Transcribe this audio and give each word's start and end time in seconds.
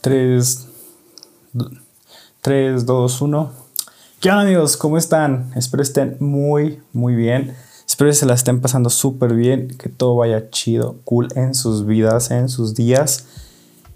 3, 0.00 0.66
3, 2.40 2.86
2, 2.86 3.22
1. 3.22 3.50
¿Qué 4.18 4.30
onda 4.30 4.42
amigos? 4.42 4.78
¿Cómo 4.78 4.96
están? 4.96 5.50
Espero 5.56 5.82
estén 5.82 6.16
muy, 6.20 6.80
muy 6.94 7.14
bien. 7.14 7.54
Espero 7.86 8.08
que 8.08 8.14
se 8.14 8.24
la 8.24 8.32
estén 8.32 8.62
pasando 8.62 8.88
súper 8.88 9.34
bien, 9.34 9.76
que 9.76 9.90
todo 9.90 10.16
vaya 10.16 10.48
chido, 10.48 10.96
cool 11.04 11.28
en 11.34 11.54
sus 11.54 11.84
vidas, 11.84 12.30
en 12.30 12.48
sus 12.48 12.74
días. 12.74 13.26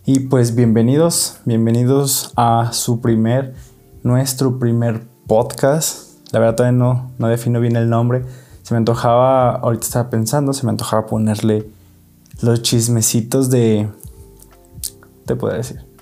Y 0.05 0.21
pues 0.21 0.55
bienvenidos, 0.55 1.39
bienvenidos 1.47 2.33
a 2.37 2.71
su 2.75 3.01
primer, 3.01 3.55
nuestro 4.03 4.59
primer 4.59 5.07
podcast. 5.27 6.19
La 6.33 6.39
verdad 6.39 6.57
todavía 6.57 6.79
no, 6.79 7.13
no 7.17 7.29
defino 7.29 7.61
bien 7.61 7.77
el 7.77 7.89
nombre. 7.89 8.27
Se 8.63 8.75
me 8.75 8.79
antojaba, 8.79 9.53
ahorita 9.53 9.87
estaba 9.87 10.11
pensando, 10.11 10.53
se 10.53 10.67
me 10.67 10.71
antojaba 10.71 11.07
ponerle 11.07 11.71
los 12.43 12.61
chismecitos 12.61 13.49
de... 13.49 13.89
Te 15.25 15.35
puedo 15.35 15.55
decir 15.55 15.94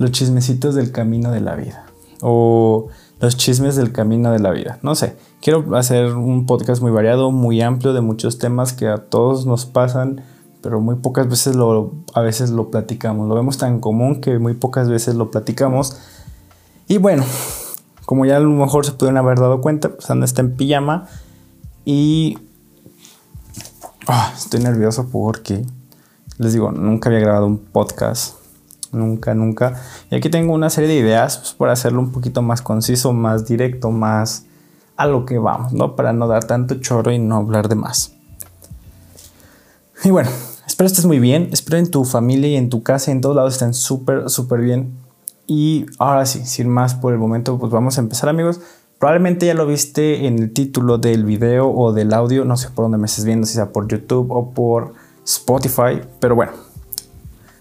los 0.00 0.12
chismecitos 0.12 0.74
del 0.74 0.92
camino 0.92 1.30
de 1.30 1.42
la 1.42 1.54
vida 1.54 1.84
o 2.22 2.88
los 3.20 3.36
chismes 3.36 3.76
del 3.76 3.92
camino 3.92 4.32
de 4.32 4.38
la 4.38 4.50
vida. 4.50 4.78
No 4.82 4.94
sé, 4.94 5.14
quiero 5.42 5.76
hacer 5.76 6.14
un 6.14 6.46
podcast 6.46 6.80
muy 6.80 6.90
variado, 6.90 7.30
muy 7.30 7.60
amplio 7.60 7.92
de 7.92 8.00
muchos 8.00 8.38
temas 8.38 8.72
que 8.72 8.88
a 8.88 8.96
todos 8.96 9.44
nos 9.44 9.66
pasan, 9.66 10.22
pero 10.62 10.80
muy 10.80 10.94
pocas 10.94 11.28
veces 11.28 11.54
lo 11.54 11.92
a 12.14 12.22
veces 12.22 12.48
lo 12.48 12.70
platicamos. 12.70 13.28
Lo 13.28 13.34
vemos 13.34 13.58
tan 13.58 13.78
común 13.78 14.22
que 14.22 14.38
muy 14.38 14.54
pocas 14.54 14.88
veces 14.88 15.16
lo 15.16 15.30
platicamos. 15.30 15.98
Y 16.88 16.96
bueno, 16.96 17.22
como 18.06 18.24
ya 18.24 18.38
a 18.38 18.40
lo 18.40 18.48
mejor 18.48 18.86
se 18.86 18.92
pudieron 18.92 19.18
haber 19.18 19.38
dado 19.38 19.60
cuenta, 19.60 19.90
pues 19.90 20.08
está 20.08 20.40
en 20.40 20.56
pijama 20.56 21.08
y 21.84 22.38
ah, 24.06 24.32
estoy 24.34 24.60
nervioso 24.60 25.10
porque 25.12 25.62
les 26.38 26.54
digo, 26.54 26.72
nunca 26.72 27.10
había 27.10 27.20
grabado 27.20 27.44
un 27.44 27.58
podcast 27.58 28.39
nunca, 28.92 29.34
nunca. 29.34 29.80
Y 30.10 30.16
aquí 30.16 30.28
tengo 30.30 30.52
una 30.52 30.70
serie 30.70 30.88
de 30.88 30.96
ideas 30.96 31.38
pues, 31.38 31.52
para 31.52 31.72
hacerlo 31.72 32.00
un 32.00 32.12
poquito 32.12 32.42
más 32.42 32.62
conciso, 32.62 33.12
más 33.12 33.46
directo, 33.46 33.90
más 33.90 34.44
a 34.96 35.06
lo 35.06 35.24
que 35.24 35.38
vamos, 35.38 35.72
¿no? 35.72 35.96
Para 35.96 36.12
no 36.12 36.28
dar 36.28 36.44
tanto 36.44 36.74
choro 36.76 37.10
y 37.10 37.18
no 37.18 37.36
hablar 37.36 37.68
de 37.68 37.74
más. 37.74 38.12
Y 40.04 40.10
bueno, 40.10 40.30
espero 40.66 40.86
estés 40.86 41.06
muy 41.06 41.18
bien, 41.18 41.50
espero 41.52 41.78
en 41.78 41.90
tu 41.90 42.04
familia 42.04 42.50
y 42.50 42.56
en 42.56 42.70
tu 42.70 42.82
casa 42.82 43.10
en 43.10 43.20
todos 43.20 43.36
lados 43.36 43.54
estén 43.54 43.74
súper, 43.74 44.28
súper 44.30 44.60
bien. 44.60 44.94
Y 45.46 45.86
ahora 45.98 46.26
sí, 46.26 46.44
sin 46.44 46.68
más 46.68 46.94
por 46.94 47.12
el 47.12 47.18
momento, 47.18 47.58
pues 47.58 47.72
vamos 47.72 47.98
a 47.98 48.00
empezar 48.00 48.28
amigos. 48.28 48.60
Probablemente 48.98 49.46
ya 49.46 49.54
lo 49.54 49.66
viste 49.66 50.26
en 50.26 50.38
el 50.38 50.52
título 50.52 50.98
del 50.98 51.24
video 51.24 51.70
o 51.70 51.92
del 51.92 52.12
audio, 52.12 52.44
no 52.44 52.58
sé 52.58 52.68
por 52.68 52.84
dónde 52.84 52.98
me 52.98 53.06
estés 53.06 53.24
viendo, 53.24 53.46
si 53.46 53.54
sea 53.54 53.72
por 53.72 53.88
YouTube 53.88 54.30
o 54.30 54.50
por 54.52 54.92
Spotify, 55.24 56.02
pero 56.20 56.34
bueno, 56.34 56.52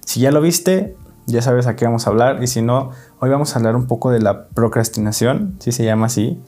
si 0.06 0.20
ya 0.20 0.32
lo 0.32 0.42
viste, 0.42 0.98
ya 1.26 1.42
sabes 1.42 1.68
a 1.68 1.76
qué 1.76 1.86
vamos 1.86 2.08
a 2.08 2.10
hablar. 2.10 2.44
Y 2.44 2.48
si 2.48 2.62
no, 2.62 2.92
hoy 3.20 3.30
vamos 3.30 3.54
a 3.56 3.60
hablar 3.60 3.76
un 3.76 3.88
poco 3.88 4.12
de 4.12 4.20
la 4.20 4.48
procrastinación, 4.48 5.56
si 5.60 5.72
se 5.72 5.84
llama 5.84 6.08
así. 6.08 6.42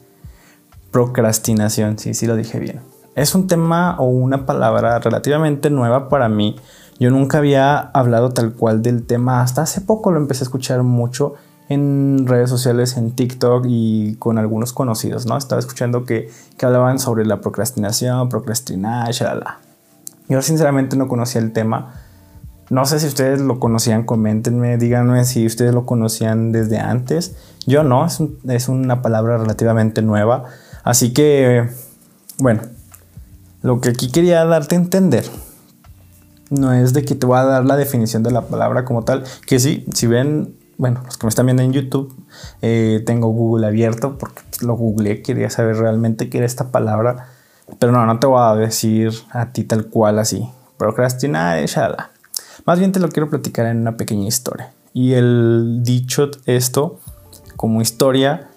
Procrastinación, 0.90 1.98
sí, 1.98 2.14
sí 2.14 2.26
lo 2.26 2.36
dije 2.36 2.58
bien. 2.58 2.80
Es 3.14 3.34
un 3.34 3.46
tema 3.46 3.96
o 3.98 4.04
una 4.04 4.46
palabra 4.46 4.98
relativamente 4.98 5.70
nueva 5.70 6.08
para 6.08 6.28
mí. 6.28 6.56
Yo 6.98 7.10
nunca 7.10 7.38
había 7.38 7.78
hablado 7.78 8.30
tal 8.30 8.52
cual 8.54 8.82
del 8.82 9.04
tema. 9.04 9.42
Hasta 9.42 9.62
hace 9.62 9.80
poco 9.80 10.10
lo 10.12 10.18
empecé 10.18 10.44
a 10.44 10.46
escuchar 10.46 10.82
mucho 10.82 11.34
en 11.68 12.26
redes 12.26 12.50
sociales, 12.50 12.96
en 12.96 13.12
TikTok 13.12 13.64
y 13.68 14.16
con 14.16 14.38
algunos 14.38 14.72
conocidos, 14.72 15.26
¿no? 15.26 15.36
Estaba 15.36 15.58
escuchando 15.58 16.04
que, 16.04 16.30
que 16.56 16.66
hablaban 16.66 16.98
sobre 16.98 17.24
la 17.24 17.40
procrastinación, 17.40 18.28
procrastinar, 18.28 19.10
shalala. 19.12 19.58
Yo 20.28 20.40
sinceramente 20.42 20.96
no 20.96 21.08
conocía 21.08 21.40
el 21.40 21.52
tema 21.52 21.94
no 22.72 22.86
sé 22.86 23.00
si 23.00 23.06
ustedes 23.06 23.38
lo 23.42 23.60
conocían, 23.60 24.04
coméntenme, 24.04 24.78
díganme 24.78 25.26
si 25.26 25.44
ustedes 25.44 25.74
lo 25.74 25.84
conocían 25.84 26.52
desde 26.52 26.78
antes. 26.78 27.36
Yo 27.66 27.84
no, 27.84 28.06
es, 28.06 28.68
una 28.68 29.02
palabra 29.02 29.36
relativamente 29.36 30.00
nueva. 30.00 30.44
Así 30.82 31.12
que, 31.12 31.68
bueno, 32.38 32.62
lo 33.60 33.82
que 33.82 33.90
aquí 33.90 34.10
quería 34.10 34.46
darte 34.46 34.74
a 34.74 34.78
entender 34.78 35.26
no 36.48 36.72
es 36.72 36.94
de 36.94 37.04
que 37.04 37.14
te 37.14 37.26
voy 37.26 37.36
a 37.36 37.44
dar 37.44 37.66
la 37.66 37.76
definición 37.76 38.22
de 38.22 38.30
la 38.30 38.40
palabra 38.40 38.86
como 38.86 39.02
tal, 39.02 39.24
que 39.46 39.60
sí, 39.60 39.84
si 39.92 40.06
ven, 40.06 40.56
bueno, 40.78 41.02
los 41.04 41.18
que 41.18 41.26
me 41.26 41.28
están 41.28 41.44
viendo 41.44 41.62
en 41.62 41.74
YouTube, 41.74 42.16
eh, 42.62 43.02
tengo 43.04 43.28
Google 43.28 43.66
abierto 43.66 44.16
porque 44.16 44.40
lo 44.62 44.78
googleé, 44.78 45.20
quería 45.20 45.50
saber 45.50 45.76
realmente 45.76 46.30
qué 46.30 46.38
era 46.38 46.46
esta 46.46 46.70
palabra, 46.70 47.26
pero 47.78 47.92
no, 47.92 48.06
no 48.06 48.18
te 48.18 48.26
voy 48.26 48.40
a 48.40 48.54
decir 48.54 49.12
a 49.30 49.52
ti 49.52 49.64
tal 49.64 49.88
cual 49.88 50.18
así. 50.18 50.48
Procrastinar, 50.78 51.62
shala. 51.66 52.12
Más 52.64 52.78
bien 52.78 52.92
te 52.92 53.00
lo 53.00 53.08
quiero 53.08 53.28
platicar 53.28 53.66
en 53.66 53.78
una 53.78 53.96
pequeña 53.96 54.28
historia. 54.28 54.72
Y 54.94 55.14
el 55.14 55.80
dicho 55.82 56.30
esto, 56.46 57.00
como 57.56 57.82
historia, 57.82 58.50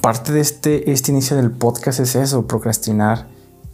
parte 0.00 0.32
de 0.32 0.40
este, 0.40 0.92
este 0.92 1.10
inicio 1.10 1.36
del 1.36 1.50
podcast 1.50 1.98
es 1.98 2.14
eso, 2.14 2.46
procrastinar. 2.46 3.26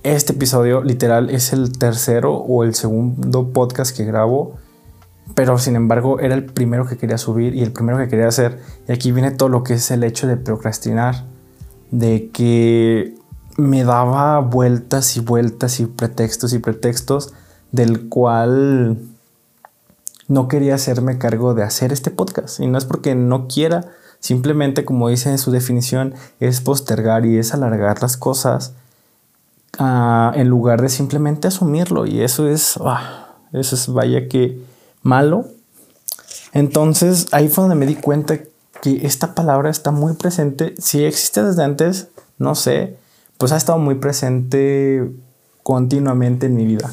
Este 0.03 0.33
episodio 0.33 0.83
literal 0.83 1.29
es 1.29 1.53
el 1.53 1.77
tercero 1.77 2.37
o 2.37 2.65
el 2.65 2.75
segundo 2.75 3.53
podcast 3.53 3.95
que 3.95 4.07
grabo, 4.07 4.55
pero 5.35 5.59
sin 5.59 5.77
embargo 5.77 6.21
era 6.21 6.35
el 6.35 6.47
primero 6.47 6.87
que 6.87 6.97
quería 6.97 7.19
subir 7.19 7.55
y 7.55 7.63
el 7.63 7.73
primero 7.73 7.99
que 7.99 8.09
quería 8.09 8.29
hacer. 8.29 8.61
Y 8.89 8.93
aquí 8.93 9.13
viene 9.13 9.31
todo 9.31 9.51
lo 9.51 9.63
que 9.63 9.75
es 9.75 9.91
el 9.91 10.05
hecho 10.05 10.27
de 10.27 10.39
procrastinar, 10.39 11.27
de 11.91 12.31
que 12.31 13.15
me 13.59 13.85
daba 13.85 14.39
vueltas 14.39 15.19
y 15.19 15.21
vueltas 15.21 15.81
y 15.81 15.87
pretextos 15.87 16.55
y 16.55 16.61
pretextos 16.61 17.35
del 17.73 18.09
cual 18.09 19.10
no 20.31 20.47
quería 20.47 20.77
hacerme 20.77 21.19
cargo 21.19 21.55
de 21.55 21.65
hacer 21.65 21.93
este 21.93 22.13
podcast. 22.13 22.61
Y 22.61 22.69
no 22.69 22.79
es 22.79 22.85
porque 22.85 23.17
no 23.17 23.49
quiera, 23.49 23.91
simplemente 24.21 24.85
como 24.85 25.09
dice 25.09 25.29
en 25.29 25.39
su 25.39 25.51
definición, 25.51 26.15
es 26.39 26.61
postergar 26.61 27.27
y 27.27 27.37
es 27.37 27.53
alargar 27.53 28.01
las 28.01 28.17
cosas 28.17 28.75
ah, 29.77 30.33
en 30.37 30.49
lugar 30.49 30.83
de 30.83 30.89
simplemente 30.89 31.49
asumirlo. 31.49 32.07
Y 32.07 32.23
eso 32.23 32.47
es, 32.47 32.79
ah, 32.81 33.35
eso 33.53 33.75
es 33.75 33.93
vaya 33.93 34.29
que 34.29 34.63
malo. 35.03 35.47
Entonces 36.53 37.27
ahí 37.33 37.49
fue 37.49 37.63
donde 37.63 37.75
me 37.75 37.87
di 37.87 37.97
cuenta 37.97 38.39
que 38.83 39.05
esta 39.05 39.35
palabra 39.35 39.69
está 39.69 39.91
muy 39.91 40.15
presente. 40.15 40.77
Si 40.79 41.05
existe 41.05 41.43
desde 41.43 41.65
antes, 41.65 42.07
no 42.39 42.55
sé, 42.55 42.97
pues 43.37 43.51
ha 43.51 43.57
estado 43.57 43.81
muy 43.81 43.97
presente 43.97 45.11
continuamente 45.65 46.47
en 46.47 46.55
mi 46.55 46.67
vida. 46.67 46.89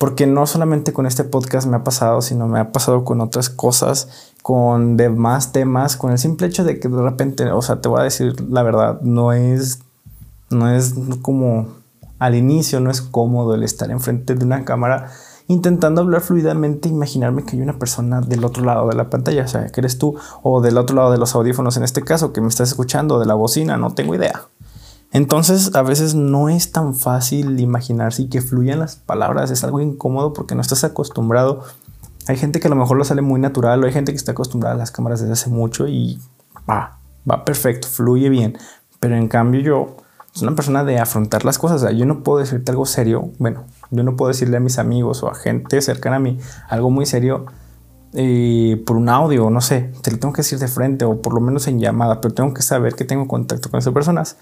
Porque 0.00 0.26
no 0.26 0.46
solamente 0.46 0.94
con 0.94 1.04
este 1.04 1.24
podcast 1.24 1.68
me 1.68 1.76
ha 1.76 1.84
pasado, 1.84 2.22
sino 2.22 2.48
me 2.48 2.58
ha 2.58 2.72
pasado 2.72 3.04
con 3.04 3.20
otras 3.20 3.50
cosas, 3.50 4.32
con 4.40 4.96
demás 4.96 5.52
temas, 5.52 5.98
con 5.98 6.10
el 6.10 6.18
simple 6.18 6.46
hecho 6.46 6.64
de 6.64 6.80
que 6.80 6.88
de 6.88 7.02
repente, 7.02 7.52
o 7.52 7.60
sea, 7.60 7.82
te 7.82 7.88
voy 7.90 8.00
a 8.00 8.04
decir 8.04 8.40
la 8.50 8.62
verdad, 8.62 9.02
no 9.02 9.34
es, 9.34 9.80
no 10.48 10.70
es 10.70 10.94
como 11.20 11.68
al 12.18 12.34
inicio, 12.34 12.80
no 12.80 12.90
es 12.90 13.02
cómodo 13.02 13.54
el 13.54 13.62
estar 13.62 13.90
enfrente 13.90 14.34
de 14.34 14.42
una 14.42 14.64
cámara 14.64 15.10
intentando 15.48 16.00
hablar 16.00 16.22
fluidamente, 16.22 16.88
imaginarme 16.88 17.44
que 17.44 17.56
hay 17.56 17.62
una 17.62 17.78
persona 17.78 18.22
del 18.22 18.42
otro 18.42 18.64
lado 18.64 18.88
de 18.88 18.94
la 18.94 19.10
pantalla, 19.10 19.44
o 19.44 19.48
sea, 19.48 19.66
que 19.66 19.82
eres 19.82 19.98
tú, 19.98 20.16
o 20.42 20.62
del 20.62 20.78
otro 20.78 20.96
lado 20.96 21.10
de 21.10 21.18
los 21.18 21.34
audífonos 21.34 21.76
en 21.76 21.82
este 21.82 22.00
caso, 22.00 22.32
que 22.32 22.40
me 22.40 22.48
estás 22.48 22.70
escuchando, 22.70 23.18
de 23.18 23.26
la 23.26 23.34
bocina, 23.34 23.76
no 23.76 23.92
tengo 23.92 24.14
idea. 24.14 24.44
Entonces 25.12 25.74
a 25.74 25.82
veces 25.82 26.14
no 26.14 26.48
es 26.48 26.70
tan 26.70 26.94
fácil 26.94 27.58
imaginarse 27.58 28.22
y 28.22 28.28
que 28.28 28.40
fluyan 28.40 28.78
las 28.78 28.96
palabras, 28.96 29.50
es 29.50 29.64
algo 29.64 29.80
incómodo 29.80 30.32
porque 30.32 30.54
no 30.54 30.60
estás 30.60 30.84
acostumbrado. 30.84 31.64
Hay 32.28 32.36
gente 32.36 32.60
que 32.60 32.68
a 32.68 32.70
lo 32.70 32.76
mejor 32.76 32.96
lo 32.96 33.04
sale 33.04 33.22
muy 33.22 33.40
natural, 33.40 33.82
o 33.82 33.86
hay 33.86 33.92
gente 33.92 34.12
que 34.12 34.16
está 34.16 34.32
acostumbrada 34.32 34.76
a 34.76 34.78
las 34.78 34.92
cámaras 34.92 35.20
desde 35.20 35.32
hace 35.32 35.50
mucho 35.50 35.88
y 35.88 36.20
va, 36.68 36.98
va 37.28 37.44
perfecto, 37.44 37.88
fluye 37.88 38.28
bien. 38.28 38.56
Pero 39.00 39.16
en 39.16 39.26
cambio 39.26 39.60
yo 39.60 39.96
soy 40.32 40.46
una 40.46 40.54
persona 40.54 40.84
de 40.84 40.98
afrontar 40.98 41.44
las 41.44 41.58
cosas. 41.58 41.92
yo 41.96 42.06
no 42.06 42.22
puedo 42.22 42.38
decirte 42.38 42.70
algo 42.70 42.86
serio. 42.86 43.30
Bueno, 43.38 43.64
yo 43.90 44.04
no 44.04 44.16
puedo 44.16 44.28
decirle 44.28 44.58
a 44.58 44.60
mis 44.60 44.78
amigos 44.78 45.22
o 45.22 45.28
a 45.28 45.34
gente 45.34 45.80
cercana 45.82 46.16
a 46.16 46.20
mí 46.20 46.38
algo 46.68 46.90
muy 46.90 47.06
serio 47.06 47.46
eh, 48.12 48.82
por 48.86 48.96
un 48.96 49.08
audio, 49.08 49.50
no 49.50 49.60
sé, 49.60 49.92
te 50.02 50.10
lo 50.10 50.18
tengo 50.18 50.32
que 50.32 50.42
decir 50.42 50.58
de 50.58 50.66
frente 50.66 51.04
o 51.04 51.22
por 51.22 51.32
lo 51.32 51.40
menos 51.40 51.68
en 51.68 51.78
llamada, 51.78 52.20
pero 52.20 52.34
tengo 52.34 52.52
que 52.54 52.62
saber 52.62 52.94
que 52.94 53.04
tengo 53.04 53.28
contacto 53.28 53.70
con 53.70 53.78
esas 53.78 53.92
personas. 53.92 54.36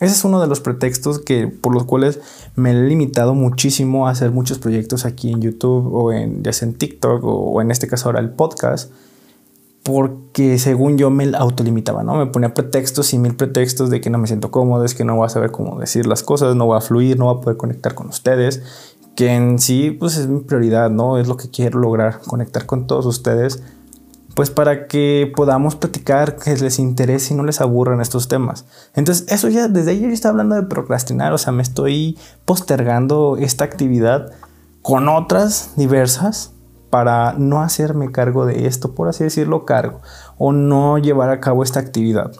Ese 0.00 0.12
es 0.12 0.24
uno 0.24 0.40
de 0.40 0.48
los 0.48 0.60
pretextos 0.60 1.20
que, 1.20 1.46
por 1.46 1.72
los 1.72 1.84
cuales 1.84 2.18
me 2.56 2.72
he 2.72 2.74
limitado 2.74 3.34
muchísimo 3.34 4.08
a 4.08 4.10
hacer 4.10 4.32
muchos 4.32 4.58
proyectos 4.58 5.04
aquí 5.04 5.30
en 5.30 5.40
YouTube 5.40 5.94
o 5.94 6.12
en, 6.12 6.42
ya 6.42 6.52
sea 6.52 6.66
en 6.66 6.74
TikTok 6.74 7.22
o, 7.22 7.62
en 7.62 7.70
este 7.70 7.86
caso 7.86 8.08
ahora 8.08 8.18
el 8.18 8.30
podcast. 8.30 8.90
Porque 9.84 10.58
según 10.58 10.96
yo 10.96 11.10
me 11.10 11.30
autolimitaba, 11.36 12.02
¿no? 12.02 12.16
Me 12.16 12.26
ponía 12.26 12.54
pretextos 12.54 13.12
y 13.12 13.18
mil 13.18 13.36
pretextos 13.36 13.90
de 13.90 14.00
que 14.00 14.10
no 14.10 14.18
me 14.18 14.26
siento 14.26 14.50
cómodo, 14.50 14.84
es 14.84 14.94
que 14.94 15.04
no 15.04 15.14
voy 15.14 15.26
a 15.26 15.28
saber 15.28 15.50
cómo 15.50 15.78
decir 15.78 16.06
las 16.06 16.22
cosas, 16.22 16.56
no 16.56 16.66
voy 16.66 16.78
a 16.78 16.80
fluir, 16.80 17.18
no 17.18 17.26
voy 17.26 17.38
a 17.38 17.40
poder 17.42 17.56
conectar 17.58 17.94
con 17.94 18.08
ustedes. 18.08 18.62
Que 19.14 19.34
en 19.34 19.60
sí, 19.60 19.90
pues 19.92 20.16
es 20.16 20.26
mi 20.26 20.40
prioridad, 20.40 20.90
¿no? 20.90 21.18
Es 21.18 21.28
lo 21.28 21.36
que 21.36 21.50
quiero 21.50 21.78
lograr, 21.78 22.20
conectar 22.26 22.66
con 22.66 22.86
todos 22.86 23.06
ustedes 23.06 23.62
pues 24.34 24.50
para 24.50 24.86
que 24.88 25.32
podamos 25.34 25.76
platicar, 25.76 26.36
que 26.36 26.56
les 26.56 26.78
interese 26.78 27.34
y 27.34 27.36
no 27.36 27.44
les 27.44 27.60
aburran 27.60 28.00
estos 28.00 28.28
temas. 28.28 28.66
Entonces, 28.94 29.26
eso 29.28 29.48
ya, 29.48 29.68
desde 29.68 29.92
ahí 29.92 30.00
yo 30.00 30.08
estaba 30.08 30.32
hablando 30.32 30.56
de 30.56 30.64
procrastinar, 30.64 31.32
o 31.32 31.38
sea, 31.38 31.52
me 31.52 31.62
estoy 31.62 32.18
postergando 32.44 33.36
esta 33.38 33.64
actividad 33.64 34.32
con 34.82 35.08
otras 35.08 35.72
diversas 35.76 36.52
para 36.90 37.34
no 37.38 37.62
hacerme 37.62 38.12
cargo 38.12 38.46
de 38.46 38.66
esto, 38.66 38.94
por 38.94 39.08
así 39.08 39.24
decirlo, 39.24 39.64
cargo, 39.64 40.00
o 40.36 40.52
no 40.52 40.98
llevar 40.98 41.30
a 41.30 41.40
cabo 41.40 41.62
esta 41.62 41.80
actividad. 41.80 42.32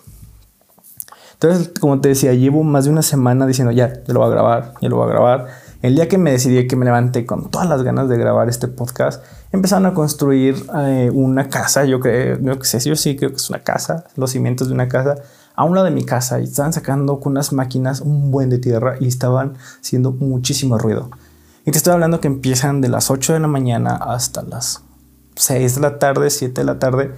Entonces, 1.34 1.72
como 1.80 2.00
te 2.00 2.10
decía, 2.10 2.32
llevo 2.34 2.62
más 2.62 2.84
de 2.84 2.90
una 2.90 3.02
semana 3.02 3.46
diciendo, 3.46 3.72
ya, 3.72 3.92
ya 4.04 4.14
lo 4.14 4.20
voy 4.20 4.28
a 4.28 4.30
grabar, 4.30 4.74
ya 4.80 4.88
lo 4.88 4.96
voy 4.96 5.06
a 5.06 5.10
grabar. 5.10 5.46
El 5.84 5.96
día 5.96 6.08
que 6.08 6.16
me 6.16 6.30
decidí 6.30 6.66
que 6.66 6.76
me 6.76 6.86
levanté 6.86 7.26
con 7.26 7.50
todas 7.50 7.68
las 7.68 7.82
ganas 7.82 8.08
de 8.08 8.16
grabar 8.16 8.48
este 8.48 8.68
podcast, 8.68 9.22
empezaron 9.52 9.84
a 9.84 9.92
construir 9.92 10.56
eh, 10.78 11.10
una 11.12 11.50
casa, 11.50 11.84
yo 11.84 12.00
creo, 12.00 12.58
que 12.58 12.64
sé, 12.64 12.80
yo 12.80 12.96
sí 12.96 13.16
creo 13.16 13.28
que 13.28 13.36
es 13.36 13.50
una 13.50 13.62
casa, 13.62 14.06
los 14.16 14.30
cimientos 14.30 14.68
de 14.68 14.72
una 14.72 14.88
casa, 14.88 15.16
a 15.54 15.62
un 15.64 15.74
lado 15.74 15.84
de 15.84 15.90
mi 15.90 16.02
casa 16.06 16.40
y 16.40 16.44
estaban 16.44 16.72
sacando 16.72 17.20
con 17.20 17.32
unas 17.32 17.52
máquinas 17.52 18.00
un 18.00 18.30
buen 18.30 18.48
de 18.48 18.56
tierra 18.56 18.96
y 18.98 19.08
estaban 19.08 19.58
haciendo 19.78 20.12
muchísimo 20.12 20.78
ruido. 20.78 21.10
Y 21.66 21.70
te 21.70 21.76
estoy 21.76 21.92
hablando 21.92 22.18
que 22.18 22.28
empiezan 22.28 22.80
de 22.80 22.88
las 22.88 23.10
8 23.10 23.34
de 23.34 23.40
la 23.40 23.48
mañana 23.48 23.94
hasta 23.94 24.40
las 24.40 24.84
6 25.36 25.74
de 25.74 25.80
la 25.82 25.98
tarde, 25.98 26.30
7 26.30 26.62
de 26.62 26.64
la 26.64 26.78
tarde. 26.78 27.12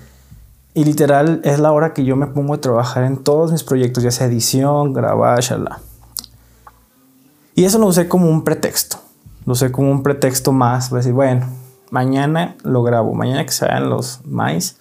Y 0.74 0.84
literal 0.84 1.40
es 1.44 1.60
la 1.60 1.70
hora 1.70 1.94
que 1.94 2.04
yo 2.04 2.16
me 2.16 2.26
pongo 2.26 2.54
a 2.54 2.60
trabajar 2.60 3.04
en 3.04 3.18
todos 3.18 3.52
mis 3.52 3.62
proyectos, 3.62 4.02
ya 4.02 4.10
sea 4.10 4.26
edición, 4.26 4.92
grabar, 4.92 5.40
shala. 5.40 5.80
Y 7.56 7.64
eso 7.64 7.78
lo 7.78 7.86
usé 7.86 8.06
como 8.06 8.28
un 8.28 8.44
pretexto. 8.44 8.98
Lo 9.46 9.54
usé 9.54 9.72
como 9.72 9.90
un 9.90 10.02
pretexto 10.02 10.52
más. 10.52 10.90
Voy 10.90 10.98
a 10.98 11.00
decir, 11.00 11.14
bueno, 11.14 11.48
mañana 11.90 12.54
lo 12.62 12.82
grabo. 12.82 13.14
Mañana 13.14 13.46
que 13.46 13.52
se 13.52 13.64
vayan 13.64 13.88
los 13.88 14.20
maíz, 14.26 14.76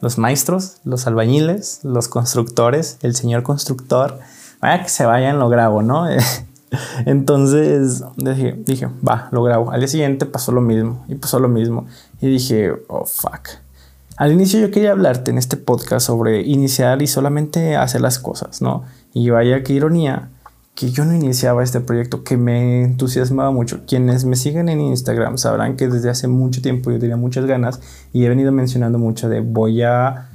los 0.00 0.18
maestros, 0.18 0.78
los 0.82 1.06
albañiles, 1.06 1.80
los 1.84 2.08
constructores, 2.08 2.98
el 3.02 3.14
señor 3.14 3.44
constructor. 3.44 4.18
Vaya 4.60 4.82
que 4.82 4.88
se 4.88 5.06
vayan, 5.06 5.38
lo 5.38 5.48
grabo, 5.48 5.82
¿no? 5.82 6.08
Entonces 7.06 8.02
dije, 8.16 8.60
dije, 8.66 8.88
va, 9.08 9.28
lo 9.30 9.44
grabo. 9.44 9.70
Al 9.70 9.78
día 9.78 9.88
siguiente 9.88 10.26
pasó 10.26 10.50
lo 10.50 10.60
mismo 10.60 11.04
y 11.06 11.14
pasó 11.14 11.38
lo 11.38 11.48
mismo. 11.48 11.86
Y 12.20 12.26
dije, 12.26 12.72
oh, 12.88 13.06
fuck. 13.06 13.50
Al 14.16 14.32
inicio 14.32 14.58
yo 14.58 14.72
quería 14.72 14.90
hablarte 14.90 15.30
en 15.30 15.38
este 15.38 15.56
podcast 15.56 16.04
sobre 16.04 16.40
iniciar 16.40 17.02
y 17.02 17.06
solamente 17.06 17.76
hacer 17.76 18.00
las 18.00 18.18
cosas, 18.18 18.62
¿no? 18.62 18.82
Y 19.12 19.30
vaya 19.30 19.62
qué 19.62 19.74
ironía 19.74 20.30
que 20.76 20.90
yo 20.90 21.06
no 21.06 21.14
iniciaba 21.14 21.64
este 21.64 21.80
proyecto 21.80 22.22
que 22.22 22.36
me 22.36 22.82
entusiasmaba 22.82 23.50
mucho. 23.50 23.80
Quienes 23.86 24.26
me 24.26 24.36
siguen 24.36 24.68
en 24.68 24.82
Instagram 24.82 25.38
sabrán 25.38 25.74
que 25.74 25.88
desde 25.88 26.10
hace 26.10 26.28
mucho 26.28 26.60
tiempo 26.60 26.90
yo 26.90 26.98
tenía 26.98 27.16
muchas 27.16 27.46
ganas 27.46 27.80
y 28.12 28.26
he 28.26 28.28
venido 28.28 28.52
mencionando 28.52 28.98
mucho 28.98 29.30
de 29.30 29.40
voy 29.40 29.82
a 29.82 30.28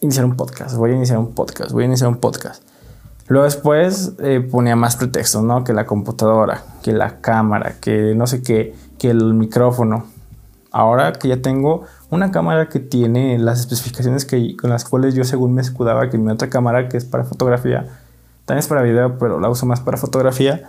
iniciar 0.00 0.26
un 0.26 0.34
podcast, 0.34 0.74
voy 0.74 0.90
a 0.90 0.94
iniciar 0.94 1.18
un 1.18 1.34
podcast, 1.34 1.70
voy 1.70 1.84
a 1.84 1.86
iniciar 1.86 2.10
un 2.10 2.16
podcast. 2.16 2.64
Luego 3.28 3.44
después 3.44 4.14
eh, 4.18 4.40
ponía 4.40 4.74
más 4.74 4.96
pretextos, 4.96 5.44
¿no? 5.44 5.62
Que 5.62 5.72
la 5.72 5.86
computadora, 5.86 6.64
que 6.82 6.92
la 6.92 7.20
cámara, 7.20 7.76
que 7.80 8.16
no 8.16 8.26
sé 8.26 8.42
qué, 8.42 8.74
que 8.98 9.10
el 9.10 9.34
micrófono. 9.34 10.06
Ahora 10.72 11.12
que 11.12 11.28
ya 11.28 11.40
tengo 11.42 11.84
una 12.10 12.32
cámara 12.32 12.68
que 12.68 12.80
tiene 12.80 13.38
las 13.38 13.60
especificaciones 13.60 14.24
que, 14.24 14.56
con 14.56 14.70
las 14.70 14.84
cuales 14.84 15.14
yo 15.14 15.22
según 15.22 15.54
me 15.54 15.62
escudaba 15.62 16.10
que 16.10 16.18
mi 16.18 16.32
otra 16.32 16.50
cámara 16.50 16.88
que 16.88 16.96
es 16.96 17.04
para 17.04 17.22
fotografía, 17.22 17.86
también 18.50 18.64
es 18.64 18.66
para 18.66 18.82
video, 18.82 19.16
pero 19.16 19.38
la 19.38 19.48
uso 19.48 19.64
más 19.64 19.78
para 19.80 19.96
fotografía, 19.96 20.68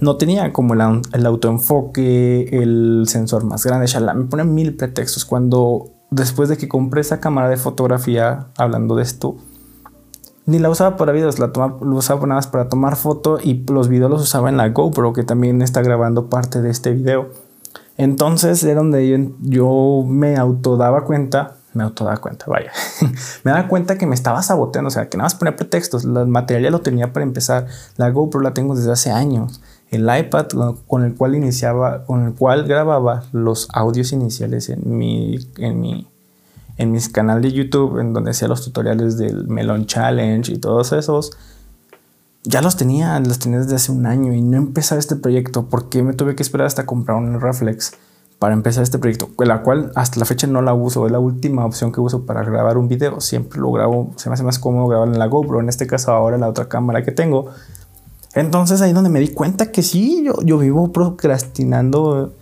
no 0.00 0.16
tenía 0.16 0.52
como 0.52 0.74
el, 0.74 0.80
el 1.12 1.26
autoenfoque, 1.26 2.48
el 2.60 3.04
sensor 3.06 3.44
más 3.44 3.64
grande, 3.64 3.86
shala. 3.86 4.14
me 4.14 4.24
ponen 4.24 4.52
mil 4.52 4.74
pretextos. 4.74 5.24
Cuando 5.24 5.92
después 6.10 6.48
de 6.48 6.56
que 6.56 6.66
compré 6.66 7.02
esa 7.02 7.20
cámara 7.20 7.48
de 7.48 7.56
fotografía, 7.56 8.48
hablando 8.56 8.96
de 8.96 9.04
esto, 9.04 9.36
ni 10.46 10.58
la 10.58 10.70
usaba 10.70 10.96
para 10.96 11.12
videos, 11.12 11.38
la, 11.38 11.52
toma, 11.52 11.76
usaba 11.82 12.22
nada 12.22 12.34
más 12.34 12.48
para 12.48 12.68
tomar 12.68 12.96
foto 12.96 13.38
y 13.40 13.64
los 13.68 13.86
videos 13.86 14.10
los 14.10 14.22
usaba 14.22 14.48
en 14.48 14.56
la 14.56 14.70
GoPro, 14.70 15.12
que 15.12 15.22
también 15.22 15.62
está 15.62 15.82
grabando 15.82 16.28
parte 16.28 16.62
de 16.62 16.70
este 16.70 16.90
video. 16.90 17.28
Entonces 17.96 18.64
era 18.64 18.80
donde 18.80 19.08
yo, 19.08 19.30
yo 19.40 20.04
me 20.04 20.36
auto 20.36 20.76
daba 20.76 21.04
cuenta, 21.04 21.58
me 21.74 21.84
auto 21.84 22.04
daba 22.04 22.16
cuenta, 22.18 22.46
vaya, 22.46 22.72
me 23.44 23.50
daba 23.50 23.68
cuenta 23.68 23.98
que 23.98 24.06
me 24.06 24.14
estaba 24.14 24.42
saboteando, 24.42 24.88
o 24.88 24.90
sea, 24.90 25.08
que 25.08 25.16
nada 25.16 25.26
más 25.26 25.34
ponía 25.34 25.56
pretextos, 25.56 26.04
el 26.04 26.26
material 26.26 26.64
ya 26.64 26.70
lo 26.70 26.80
tenía 26.80 27.12
para 27.12 27.24
empezar, 27.24 27.66
la 27.96 28.10
GoPro 28.10 28.40
la 28.40 28.54
tengo 28.54 28.74
desde 28.74 28.92
hace 28.92 29.10
años, 29.10 29.60
el 29.90 30.02
iPad 30.02 30.46
con 30.86 31.04
el 31.04 31.14
cual 31.14 31.34
iniciaba, 31.34 32.04
con 32.04 32.26
el 32.26 32.34
cual 32.34 32.64
grababa 32.64 33.24
los 33.32 33.68
audios 33.72 34.12
iniciales 34.12 34.68
en 34.68 34.96
mi, 34.96 35.38
en 35.58 35.80
mi, 35.80 36.08
en 36.76 36.92
mi 36.92 37.00
canal 37.00 37.42
de 37.42 37.52
YouTube, 37.52 37.98
en 37.98 38.12
donde 38.12 38.30
hacía 38.30 38.48
los 38.48 38.64
tutoriales 38.64 39.16
del 39.18 39.46
Melon 39.46 39.86
Challenge 39.86 40.52
y 40.52 40.58
todos 40.58 40.92
esos, 40.92 41.36
ya 42.44 42.60
los 42.60 42.76
tenía, 42.76 43.18
los 43.20 43.38
tenía 43.38 43.58
desde 43.58 43.76
hace 43.76 43.90
un 43.90 44.06
año 44.06 44.32
y 44.34 44.42
no 44.42 44.58
empezaba 44.58 44.98
este 44.98 45.16
proyecto 45.16 45.66
porque 45.66 46.02
me 46.02 46.12
tuve 46.12 46.34
que 46.36 46.42
esperar 46.42 46.66
hasta 46.66 46.86
comprar 46.86 47.16
un 47.16 47.40
reflex 47.40 47.94
para 48.44 48.52
empezar 48.52 48.82
este 48.82 48.98
proyecto, 48.98 49.30
la 49.38 49.62
cual 49.62 49.90
hasta 49.94 50.20
la 50.20 50.26
fecha 50.26 50.46
no 50.46 50.60
la 50.60 50.74
uso, 50.74 51.06
es 51.06 51.12
la 51.12 51.18
última 51.18 51.64
opción 51.64 51.92
que 51.92 52.00
uso 52.02 52.26
para 52.26 52.44
grabar 52.44 52.76
un 52.76 52.88
video, 52.88 53.18
siempre 53.22 53.58
lo 53.58 53.72
grabo, 53.72 54.12
se 54.16 54.28
me 54.28 54.34
hace 54.34 54.42
más 54.42 54.58
cómodo 54.58 54.86
grabar 54.86 55.08
en 55.08 55.18
la 55.18 55.24
GoPro, 55.28 55.60
en 55.60 55.70
este 55.70 55.86
caso 55.86 56.12
ahora 56.12 56.36
la 56.36 56.50
otra 56.50 56.68
cámara 56.68 57.02
que 57.02 57.10
tengo. 57.10 57.46
Entonces 58.34 58.82
ahí 58.82 58.92
donde 58.92 59.08
me 59.08 59.20
di 59.20 59.28
cuenta 59.28 59.72
que 59.72 59.82
sí, 59.82 60.22
yo, 60.26 60.34
yo 60.42 60.58
vivo 60.58 60.92
procrastinando 60.92 62.34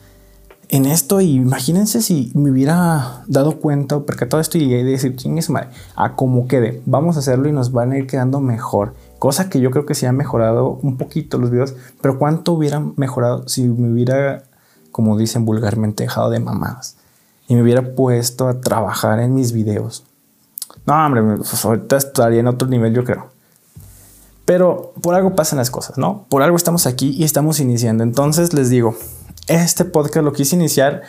en 0.71 0.87
esto 0.87 1.21
y 1.21 1.37
imagínense 1.37 2.03
si 2.03 2.33
me 2.35 2.51
hubiera 2.51 3.23
dado 3.29 3.61
cuenta 3.61 3.95
o 3.95 4.05
percatado 4.05 4.41
esto 4.41 4.59
y 4.59 4.83
decir, 4.83 5.15
¿quién 5.15 5.39
es 5.39 5.51
madre? 5.51 5.69
A 5.95 6.17
como 6.17 6.49
quede, 6.49 6.83
vamos 6.85 7.15
a 7.15 7.21
hacerlo 7.21 7.49
y 7.49 7.53
nos 7.53 7.71
van 7.71 7.93
a 7.93 7.99
ir 7.99 8.09
quedando 8.09 8.41
mejor. 8.41 8.95
Cosa 9.21 9.49
que 9.49 9.61
yo 9.61 9.71
creo 9.71 9.87
que 9.87 9.95
se 9.95 10.09
ha 10.09 10.13
mejorado 10.13 10.81
un 10.83 10.97
poquito 10.97 11.39
los 11.39 11.53
videos, 11.53 11.77
pero 12.01 12.19
¿cuánto 12.19 12.55
hubiera 12.55 12.81
mejorado 12.97 13.47
si 13.47 13.69
me 13.69 13.93
hubiera, 13.93 14.43
como 14.93 15.19
dicen 15.19 15.45
vulgarmente, 15.45 16.05
dejado 16.05 16.31
de 16.31 16.39
mamadas? 16.39 16.97
Y 17.49 17.55
me 17.55 17.63
hubiera 17.63 17.95
puesto 17.95 18.47
a 18.47 18.61
trabajar 18.61 19.19
en 19.19 19.35
mis 19.35 19.53
videos. 19.53 20.05
No, 20.87 20.95
hombre, 20.95 21.23
pues 21.39 21.65
ahorita 21.65 21.97
estaría 21.97 22.41
en 22.41 22.47
otro 22.47 22.69
nivel, 22.69 22.95
yo 22.95 23.05
creo. 23.05 23.29
Pero 24.45 24.93
por 25.03 25.15
algo 25.15 25.35
pasan 25.35 25.59
las 25.59 25.71
cosas, 25.71 25.99
¿no? 25.99 26.27
Por 26.29 26.43
algo 26.43 26.57
estamos 26.57 26.87
aquí 26.87 27.11
y 27.11 27.25
estamos 27.25 27.59
iniciando. 27.59 28.05
Entonces 28.05 28.53
les 28.53 28.71
digo, 28.71 28.97
este 29.49 29.85
podcast 29.85 30.25
lo 30.25 30.33
quise 30.33 30.57
iniciar 30.57 31.03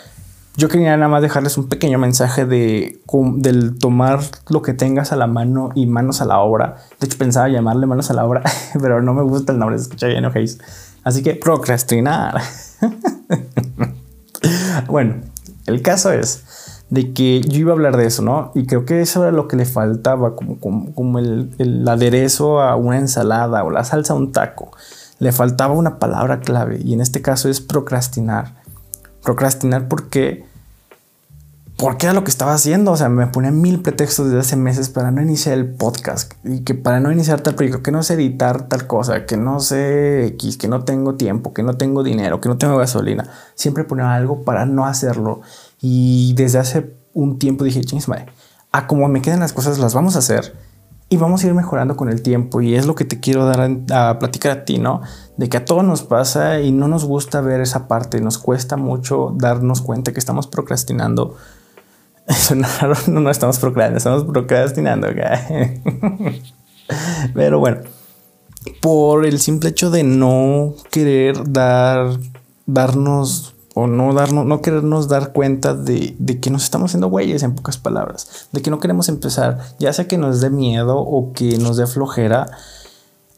yo 0.56 0.70
quería 0.70 0.96
nada 0.96 1.10
más 1.10 1.24
dejarles 1.24 1.58
un 1.58 1.68
pequeño 1.68 1.98
mensaje 1.98 2.46
de 2.46 3.02
del 3.38 3.78
tomar 3.80 4.20
lo 4.50 4.62
que 4.62 4.74
tengas 4.74 5.12
a 5.12 5.16
la 5.16 5.26
mano 5.26 5.72
y 5.74 5.88
manos 5.88 6.22
a 6.22 6.26
la 6.26 6.40
obra. 6.40 6.78
De 7.00 7.08
hecho, 7.08 7.18
pensaba 7.18 7.50
llamarle 7.50 7.88
manos 7.88 8.12
a 8.12 8.14
la 8.14 8.26
obra, 8.26 8.44
pero 8.82 9.02
no 9.02 9.16
me 9.16 9.24
gusta 9.24 9.52
el 9.52 9.58
nombre, 9.60 9.78
se 9.78 9.84
escucha 9.84 10.08
bien, 10.08 10.26
ojéis. 10.26 10.60
Así 11.04 11.24
que 11.24 11.36
procrastinar. 11.36 12.40
bueno, 14.88 15.16
el 15.66 15.82
caso 15.82 16.12
es 16.12 16.44
de 16.90 17.14
que 17.14 17.42
yo 17.42 17.60
iba 17.60 17.72
a 17.72 17.76
hablar 17.76 17.98
de 17.98 18.06
eso, 18.06 18.22
¿no? 18.22 18.52
Y 18.54 18.66
creo 18.66 18.86
que 18.86 19.02
eso 19.02 19.24
era 19.24 19.32
lo 19.32 19.48
que 19.48 19.56
le 19.56 19.66
faltaba, 19.66 20.36
como, 20.36 21.20
el 21.20 21.88
aderezo 21.88 22.62
a 22.62 22.76
una 22.76 22.98
ensalada 22.98 23.64
o 23.64 23.72
la 23.72 23.84
salsa 23.84 24.14
a 24.14 24.16
un 24.16 24.32
taco. 24.32 24.72
Le 25.20 25.32
faltaba 25.32 25.74
una 25.74 26.00
palabra 26.00 26.42
clave 26.42 26.80
y 26.84 26.94
en 26.94 27.02
este 27.02 27.22
caso 27.22 27.50
es 27.50 27.62
procrastinar 27.62 28.64
procrastinar 29.24 29.88
porque 29.88 30.46
porque 31.84 32.06
era 32.06 32.14
lo 32.14 32.24
que 32.24 32.32
estaba 32.32 32.54
haciendo. 32.54 32.94
O 32.94 32.96
sea, 32.96 33.10
me 33.10 33.28
ponía 33.28 33.52
mil 33.52 33.82
pretextos 33.82 34.28
desde 34.28 34.40
hace 34.40 34.56
meses 34.56 34.88
para 34.88 35.12
no 35.12 35.22
iniciar 35.22 35.58
el 35.58 35.76
podcast 35.76 36.32
y 36.46 36.62
que 36.62 36.76
para 36.76 37.02
no 37.02 37.12
iniciar 37.12 37.42
tal 37.42 37.56
proyecto, 37.56 37.84
que 37.84 37.92
no 37.92 38.04
sé 38.04 38.14
editar 38.14 38.70
tal 38.70 38.88
cosa, 38.88 39.26
que 39.26 39.36
no 39.36 39.60
sé 39.60 40.28
X, 40.28 40.56
que 40.56 40.70
no 40.70 40.86
tengo 40.86 41.16
tiempo, 41.16 41.54
que 41.54 41.62
no 41.62 41.76
tengo 41.76 42.02
dinero, 42.02 42.40
que 42.40 42.48
no 42.48 42.58
tengo 42.58 42.78
gasolina. 42.78 43.30
Siempre 43.56 43.84
ponía 43.84 44.14
algo 44.14 44.46
para 44.46 44.66
no 44.66 44.86
hacerlo. 44.86 45.42
Y 45.82 46.34
desde 46.38 46.60
hace 46.60 46.96
un 47.14 47.38
tiempo 47.38 47.66
dije, 47.66 47.82
chingis 47.82 48.08
madre, 48.08 48.28
a 48.72 48.88
como 48.88 49.10
me 49.10 49.22
quedan 49.22 49.42
las 49.42 49.52
cosas, 49.52 49.78
las 49.78 49.94
vamos 49.94 50.16
a 50.16 50.20
hacer 50.20 50.56
y 51.10 51.18
vamos 51.18 51.44
a 51.44 51.48
ir 51.48 51.54
mejorando 51.54 51.98
con 51.98 52.08
el 52.08 52.22
tiempo. 52.22 52.62
Y 52.62 52.76
es 52.76 52.88
lo 52.88 52.96
que 52.96 53.04
te 53.04 53.20
quiero 53.20 53.44
dar 53.44 53.70
a 53.92 54.20
platicar 54.20 54.52
a 54.54 54.64
ti, 54.64 54.78
¿no? 54.78 55.02
de 55.38 55.50
que 55.50 55.58
a 55.58 55.66
todos 55.66 55.84
nos 55.84 56.04
pasa 56.04 56.60
y 56.60 56.72
no 56.72 56.88
nos 56.88 57.06
gusta 57.06 57.42
ver 57.42 57.62
esa 57.62 57.88
parte, 57.88 58.22
nos 58.22 58.38
cuesta 58.38 58.78
mucho 58.78 59.34
darnos 59.36 59.82
cuenta 59.82 60.14
que 60.14 60.20
estamos 60.20 60.48
procrastinando. 60.48 61.36
no, 62.56 63.22
no 63.22 63.30
estamos 63.30 63.60
procrastinando, 63.60 63.98
estamos 63.98 64.24
procrastinando. 64.24 65.08
Pero 67.34 67.60
bueno, 67.60 67.82
por 68.82 69.26
el 69.26 69.40
simple 69.40 69.70
hecho 69.70 69.90
de 69.90 70.04
no 70.04 70.76
querer 70.92 71.52
dar, 71.52 72.20
darnos 72.66 73.56
o 73.76 73.88
no 73.88 74.14
darnos, 74.14 74.46
no 74.46 74.62
querernos 74.62 75.08
dar 75.08 75.34
cuenta 75.34 75.74
de, 75.74 76.16
de, 76.20 76.40
que 76.40 76.52
nos 76.52 76.64
estamos 76.64 76.92
haciendo 76.92 77.08
güeyes 77.08 77.44
en 77.44 77.56
pocas 77.56 77.78
palabras, 77.78 78.48
de 78.52 78.62
que 78.62 78.70
no 78.70 78.80
queremos 78.80 79.10
empezar, 79.10 79.60
ya 79.80 79.92
sea 79.94 80.08
que 80.08 80.18
nos 80.18 80.42
dé 80.42 80.50
miedo 80.50 80.98
o 80.98 81.34
que 81.34 81.58
nos 81.58 81.78
dé 81.78 81.88
flojera, 81.88 82.48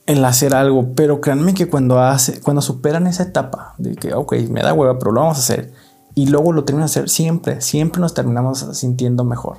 el 0.06 0.24
hacer 0.24 0.54
algo, 0.54 0.94
pero 0.96 1.22
créanme 1.22 1.54
que 1.54 1.68
cuando, 1.68 2.00
hace, 2.00 2.42
cuando 2.42 2.62
superan 2.62 3.08
esa 3.08 3.24
etapa 3.24 3.74
de 3.78 3.96
que, 3.96 4.14
ok, 4.14 4.36
me 4.50 4.62
da 4.62 4.74
hueva, 4.74 5.00
pero 5.00 5.12
lo 5.12 5.22
vamos 5.22 5.38
a 5.38 5.42
hacer, 5.42 5.74
y 6.16 6.28
luego 6.28 6.54
lo 6.54 6.64
terminan 6.64 6.88
de 6.88 6.92
hacer, 6.92 7.10
siempre, 7.10 7.62
siempre 7.62 8.00
nos 8.00 8.14
terminamos 8.14 8.66
sintiendo 8.72 9.26
mejor. 9.26 9.58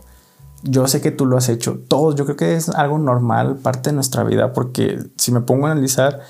Yo 0.63 0.89
sé 0.89 1.03
que 1.03 1.11
tú 1.11 1.27
lo 1.27 1.37
has 1.37 1.51
hecho, 1.51 1.79
todos, 1.87 2.17
yo 2.17 2.25
creo 2.25 2.37
que 2.37 2.57
es 2.57 2.71
algo 2.71 2.99
normal, 2.99 3.57
parte 3.57 3.91
de 3.91 3.95
nuestra 3.95 4.25
vida, 4.25 4.55
porque 4.55 4.99
si 5.17 5.31
me 5.31 5.43
pongo 5.43 5.67
a 5.67 5.73
analizar, 5.73 6.21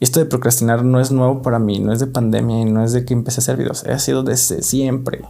esto 0.00 0.18
de 0.18 0.26
procrastinar 0.26 0.84
no 0.84 1.00
es 1.00 1.12
nuevo 1.12 1.40
para 1.40 1.60
mí, 1.60 1.78
no 1.78 1.92
es 1.92 2.00
de 2.00 2.08
pandemia 2.08 2.60
y 2.60 2.64
no 2.64 2.84
es 2.84 2.92
de 2.92 3.04
que 3.04 3.14
empecé 3.14 3.40
a 3.40 3.42
hacer 3.42 3.56
videos, 3.56 3.84
ha 3.84 3.98
sido 4.00 4.24
desde 4.24 4.62
siempre. 4.62 5.24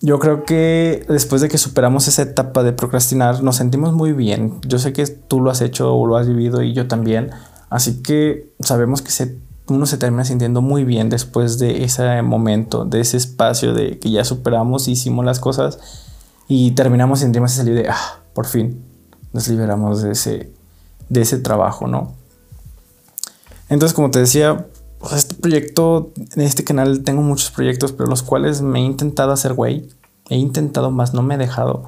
yo 0.00 0.18
creo 0.18 0.44
que 0.44 1.04
después 1.08 1.40
de 1.40 1.48
que 1.48 1.56
superamos 1.56 2.06
esa 2.06 2.22
etapa 2.22 2.62
de 2.62 2.72
procrastinar, 2.72 3.42
nos 3.42 3.56
sentimos 3.56 3.94
muy 3.94 4.12
bien. 4.12 4.60
Yo 4.66 4.78
sé 4.78 4.92
que 4.92 5.06
tú 5.06 5.40
lo 5.40 5.50
has 5.50 5.62
hecho 5.62 5.96
o 5.96 6.06
lo 6.06 6.16
has 6.18 6.28
vivido 6.28 6.62
y 6.62 6.74
yo 6.74 6.86
también. 6.86 7.30
Así 7.70 8.02
que 8.02 8.52
sabemos 8.60 9.02
que 9.02 9.10
se, 9.10 9.38
uno 9.68 9.86
se 9.86 9.98
termina 9.98 10.24
sintiendo 10.24 10.62
muy 10.62 10.84
bien 10.84 11.08
después 11.08 11.58
de 11.58 11.84
ese 11.84 12.22
momento, 12.22 12.84
de 12.84 13.00
ese 13.00 13.16
espacio 13.16 13.74
de 13.74 13.98
que 13.98 14.10
ya 14.10 14.24
superamos, 14.24 14.88
hicimos 14.88 15.24
las 15.24 15.40
cosas 15.40 15.78
y 16.48 16.72
terminamos 16.72 17.20
sintiendo 17.20 17.46
ese 17.46 17.60
alivio 17.62 17.82
de, 17.82 17.88
ah, 17.88 18.20
por 18.32 18.46
fin 18.46 18.84
nos 19.36 19.48
liberamos 19.48 20.02
de 20.02 20.12
ese, 20.12 20.52
de 21.10 21.20
ese 21.20 21.38
trabajo, 21.38 21.86
¿no? 21.86 22.14
Entonces, 23.68 23.94
como 23.94 24.10
te 24.10 24.18
decía, 24.18 24.66
pues, 24.98 25.12
este 25.12 25.34
proyecto, 25.34 26.10
en 26.34 26.42
este 26.42 26.64
canal 26.64 27.02
tengo 27.02 27.22
muchos 27.22 27.50
proyectos, 27.50 27.92
pero 27.92 28.08
los 28.08 28.22
cuales 28.22 28.62
me 28.62 28.80
he 28.80 28.82
intentado 28.82 29.32
hacer 29.32 29.52
güey. 29.52 29.88
He 30.28 30.36
intentado 30.36 30.90
más, 30.90 31.14
no 31.14 31.22
me 31.22 31.34
he 31.34 31.38
dejado. 31.38 31.84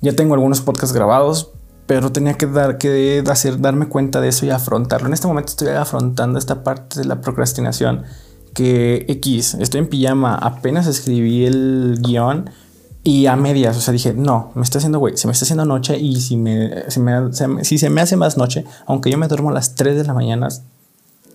Ya 0.00 0.14
tengo 0.14 0.34
algunos 0.34 0.60
podcasts 0.60 0.94
grabados, 0.94 1.52
pero 1.86 2.12
tenía 2.12 2.34
que 2.34 2.46
dar 2.46 2.78
que 2.78 3.22
hacer 3.30 3.60
darme 3.60 3.88
cuenta 3.88 4.20
de 4.20 4.28
eso 4.28 4.46
y 4.46 4.50
afrontarlo. 4.50 5.08
En 5.08 5.14
este 5.14 5.26
momento 5.26 5.50
estoy 5.50 5.68
afrontando 5.68 6.38
esta 6.38 6.64
parte 6.64 7.00
de 7.00 7.06
la 7.06 7.20
procrastinación 7.20 8.04
que 8.54 9.04
X, 9.08 9.54
estoy 9.54 9.80
en 9.80 9.88
pijama, 9.88 10.36
apenas 10.36 10.86
escribí 10.86 11.44
el 11.44 11.98
guion 12.00 12.50
y 13.02 13.26
a 13.26 13.36
medias, 13.36 13.76
o 13.76 13.80
sea, 13.80 13.92
dije, 13.92 14.14
no, 14.14 14.52
me 14.54 14.62
está 14.62 14.78
haciendo 14.78 14.98
güey, 14.98 15.16
se 15.16 15.26
me 15.26 15.32
está 15.32 15.44
haciendo 15.44 15.64
noche 15.64 15.98
y 15.98 16.20
si 16.20 16.36
me, 16.36 16.84
si 16.88 17.78
se 17.78 17.90
me 17.90 18.00
hace 18.00 18.16
más 18.16 18.38
noche, 18.38 18.64
aunque 18.86 19.10
yo 19.10 19.18
me 19.18 19.28
duermo 19.28 19.50
a 19.50 19.52
las 19.52 19.74
3 19.74 19.96
de 19.96 20.04
la 20.04 20.14
mañana, 20.14 20.48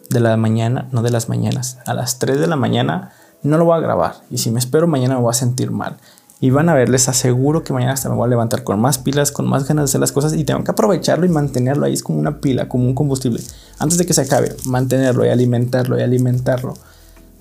de 0.09 0.19
la 0.19 0.35
mañana, 0.37 0.87
no 0.91 1.03
de 1.03 1.11
las 1.11 1.29
mañanas, 1.29 1.77
a 1.85 1.93
las 1.93 2.17
3 2.17 2.39
de 2.39 2.47
la 2.47 2.55
mañana 2.55 3.11
no 3.43 3.57
lo 3.57 3.65
voy 3.65 3.77
a 3.77 3.81
grabar. 3.81 4.15
Y 4.29 4.37
si 4.39 4.51
me 4.51 4.59
espero 4.59 4.87
mañana 4.87 5.15
me 5.15 5.21
voy 5.21 5.31
a 5.31 5.33
sentir 5.33 5.71
mal. 5.71 5.97
Y 6.41 6.51
van 6.51 6.69
a 6.69 6.73
ver, 6.73 6.87
les 6.87 7.09
aseguro 7.09 7.63
que 7.63 7.73
mañana 7.73 7.93
hasta 7.93 8.07
me 8.07 8.15
voy 8.15 8.25
a 8.25 8.29
levantar 8.29 8.63
con 8.63 8.79
más 8.79 8.97
pilas, 8.97 9.31
con 9.31 9.47
más 9.47 9.67
ganas 9.67 9.83
de 9.83 9.85
hacer 9.85 9.99
las 9.99 10.13
cosas 10.13 10.33
y 10.33 10.45
tengo 10.45 10.63
que 10.63 10.71
aprovecharlo 10.71 11.25
y 11.25 11.29
mantenerlo 11.29 11.85
ahí. 11.85 11.93
Es 11.93 12.03
como 12.03 12.17
una 12.17 12.39
pila, 12.39 12.69
como 12.69 12.85
un 12.85 12.95
combustible. 12.95 13.41
Antes 13.77 13.97
de 13.97 14.05
que 14.05 14.13
se 14.13 14.21
acabe, 14.21 14.55
mantenerlo 14.65 15.25
y 15.25 15.29
alimentarlo 15.29 15.99
y 15.99 16.01
alimentarlo. 16.01 16.75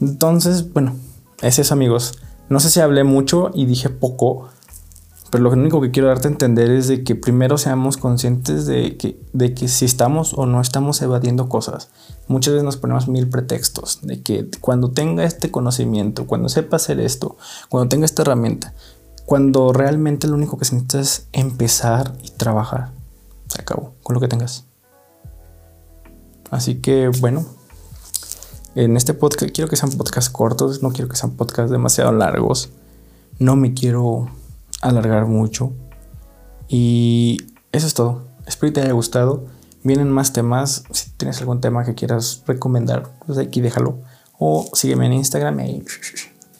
Entonces, 0.00 0.72
bueno, 0.72 0.96
es 1.42 1.60
eso 1.60 1.74
amigos. 1.74 2.18
No 2.48 2.58
sé 2.58 2.70
si 2.70 2.80
hablé 2.80 3.04
mucho 3.04 3.50
y 3.54 3.66
dije 3.66 3.88
poco, 3.88 4.48
pero 5.30 5.44
lo 5.44 5.50
único 5.50 5.80
que 5.80 5.90
quiero 5.90 6.08
darte 6.08 6.28
a 6.28 6.30
entender 6.30 6.70
es 6.70 6.88
de 6.88 7.04
que 7.04 7.14
primero 7.14 7.58
seamos 7.58 7.98
conscientes 7.98 8.66
de 8.66 8.96
que, 8.96 9.20
de 9.32 9.52
que 9.52 9.68
si 9.68 9.84
estamos 9.84 10.32
o 10.34 10.46
no 10.46 10.60
estamos 10.60 11.02
evadiendo 11.02 11.48
cosas. 11.48 11.90
Muchas 12.28 12.54
veces 12.54 12.64
nos 12.64 12.78
ponemos 12.78 13.08
mil 13.08 13.28
pretextos 13.28 14.00
de 14.02 14.22
que 14.22 14.48
cuando 14.60 14.90
tenga 14.90 15.24
este 15.24 15.50
conocimiento, 15.50 16.26
cuando 16.26 16.48
sepa 16.48 16.76
hacer 16.76 16.98
esto, 17.00 17.36
cuando 17.68 17.88
tenga 17.88 18.06
esta 18.06 18.22
herramienta, 18.22 18.74
cuando 19.26 19.74
realmente 19.74 20.26
lo 20.28 20.34
único 20.34 20.56
que 20.56 20.64
se 20.64 20.82
es 20.94 21.28
empezar 21.32 22.14
y 22.22 22.30
trabajar. 22.30 22.92
Se 23.48 23.60
acabó 23.60 23.92
con 24.02 24.14
lo 24.14 24.20
que 24.20 24.28
tengas. 24.28 24.64
Así 26.50 26.76
que 26.76 27.08
bueno, 27.20 27.44
en 28.74 28.96
este 28.96 29.12
podcast 29.12 29.52
quiero 29.52 29.68
que 29.68 29.76
sean 29.76 29.92
podcasts 29.92 30.30
cortos, 30.30 30.82
no 30.82 30.90
quiero 30.90 31.08
que 31.08 31.16
sean 31.16 31.32
podcasts 31.32 31.70
demasiado 31.70 32.12
largos. 32.12 32.70
No 33.38 33.56
me 33.56 33.74
quiero 33.74 34.30
alargar 34.80 35.26
mucho. 35.26 35.72
Y 36.68 37.38
eso 37.72 37.86
es 37.86 37.94
todo. 37.94 38.28
Espero 38.46 38.72
que 38.72 38.80
te 38.80 38.86
haya 38.86 38.92
gustado. 38.92 39.46
Vienen 39.82 40.10
más 40.10 40.32
temas. 40.32 40.84
Si 40.90 41.10
tienes 41.10 41.40
algún 41.40 41.60
tema 41.60 41.84
que 41.84 41.94
quieras 41.94 42.42
recomendar, 42.46 43.10
pues 43.26 43.38
aquí 43.38 43.60
déjalo. 43.60 43.98
O 44.38 44.68
sígueme 44.72 45.06
en 45.06 45.14
Instagram 45.14 45.60
y 45.60 45.84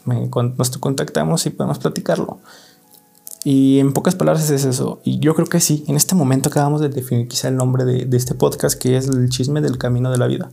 nos 0.04 0.70
contactamos 0.78 1.46
y 1.46 1.50
podemos 1.50 1.78
platicarlo. 1.78 2.40
Y 3.44 3.78
en 3.78 3.92
pocas 3.92 4.14
palabras 4.14 4.50
es 4.50 4.64
eso. 4.64 5.00
Y 5.04 5.20
yo 5.20 5.34
creo 5.34 5.46
que 5.46 5.60
sí, 5.60 5.84
en 5.86 5.96
este 5.96 6.14
momento 6.14 6.48
acabamos 6.48 6.80
de 6.80 6.88
definir 6.88 7.28
quizá 7.28 7.48
el 7.48 7.56
nombre 7.56 7.84
de 7.84 8.16
este 8.16 8.34
podcast, 8.34 8.80
que 8.80 8.96
es 8.96 9.08
el 9.08 9.28
chisme 9.28 9.60
del 9.60 9.78
camino 9.78 10.10
de 10.10 10.18
la 10.18 10.26
vida. 10.26 10.50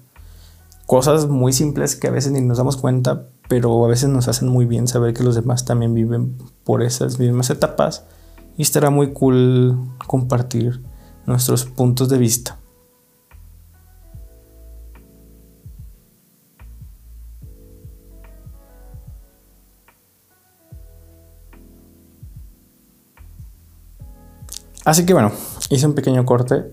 Cosas 0.85 1.27
muy 1.27 1.51
simples 1.51 1.95
que 1.95 2.07
a 2.07 2.11
veces 2.11 2.31
ni 2.31 2.41
nos 2.41 2.59
damos 2.59 2.77
cuenta, 2.77 3.27
pero 3.47 3.85
a 3.85 3.87
veces 3.87 4.09
nos 4.09 4.27
hacen 4.27 4.49
muy 4.49 4.65
bien 4.65 4.87
saber 4.87 5.13
que 5.13 5.23
los 5.23 5.35
demás 5.35 5.65
también 5.65 5.93
viven 5.93 6.37
por 6.63 6.81
esas 6.81 7.19
mismas 7.19 7.49
etapas 7.49 8.05
y 8.57 8.61
estará 8.61 8.89
muy 8.89 9.13
cool 9.13 9.77
compartir 10.07 10.81
nuestros 11.25 11.65
puntos 11.65 12.09
de 12.09 12.17
vista. 12.17 12.59
Así 24.85 25.03
que 25.03 25.13
bueno, 25.13 25.31
hice 25.71 25.87
un 25.87 25.95
pequeño 25.95 26.25
corte. 26.25 26.71